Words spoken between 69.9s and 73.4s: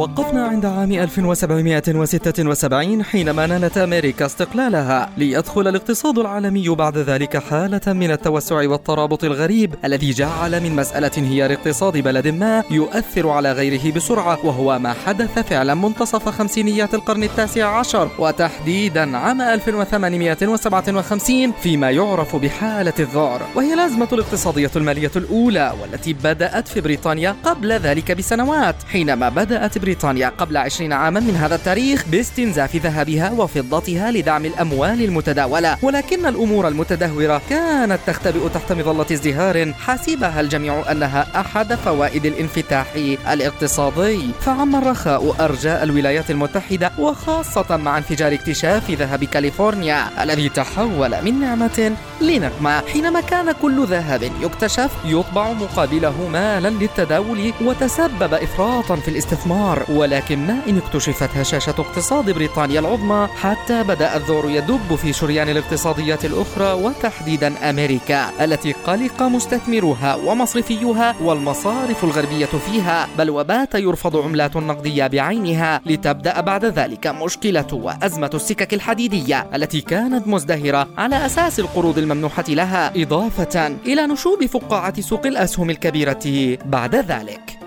ومصرفيوها والمصارف الغربية فيها بل